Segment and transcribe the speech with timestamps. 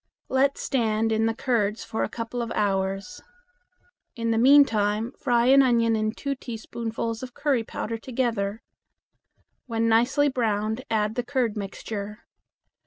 [0.29, 3.21] Let stand in the curds for a couple of hours.
[4.15, 8.63] In the meantime fry an onion and two teaspoonfuls of curry powder together.
[9.67, 12.25] When nicely browned add the curd mixture.